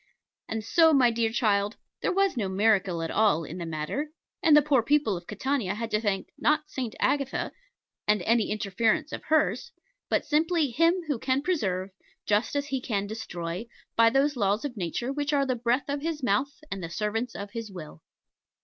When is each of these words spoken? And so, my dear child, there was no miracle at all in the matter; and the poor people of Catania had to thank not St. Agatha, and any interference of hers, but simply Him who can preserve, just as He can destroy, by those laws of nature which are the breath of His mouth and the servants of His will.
And 0.49 0.65
so, 0.65 0.93
my 0.93 1.11
dear 1.11 1.31
child, 1.31 1.75
there 2.01 2.11
was 2.11 2.35
no 2.35 2.49
miracle 2.49 3.03
at 3.03 3.11
all 3.11 3.43
in 3.43 3.59
the 3.59 3.67
matter; 3.67 4.09
and 4.41 4.57
the 4.57 4.63
poor 4.63 4.81
people 4.81 5.15
of 5.15 5.27
Catania 5.27 5.75
had 5.75 5.91
to 5.91 6.01
thank 6.01 6.29
not 6.39 6.67
St. 6.71 6.95
Agatha, 6.99 7.51
and 8.07 8.23
any 8.23 8.49
interference 8.49 9.11
of 9.11 9.25
hers, 9.25 9.71
but 10.09 10.25
simply 10.25 10.71
Him 10.71 11.03
who 11.07 11.19
can 11.19 11.43
preserve, 11.43 11.91
just 12.25 12.55
as 12.55 12.65
He 12.69 12.81
can 12.81 13.05
destroy, 13.05 13.67
by 13.95 14.09
those 14.09 14.35
laws 14.35 14.65
of 14.65 14.75
nature 14.75 15.13
which 15.13 15.33
are 15.33 15.45
the 15.45 15.55
breath 15.55 15.87
of 15.87 16.01
His 16.01 16.23
mouth 16.23 16.51
and 16.71 16.81
the 16.83 16.89
servants 16.89 17.35
of 17.35 17.51
His 17.51 17.71
will. 17.71 18.01